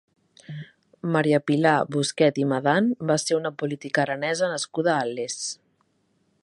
Maria 1.15 1.39
Pilar 1.49 1.75
Busquet 1.95 2.39
i 2.45 2.47
Medan 2.53 2.89
va 3.11 3.19
ser 3.25 3.37
una 3.41 3.53
política 3.63 4.03
aranesa 4.05 4.53
nascuda 4.55 4.95
a 4.99 5.05
Les. 5.19 5.37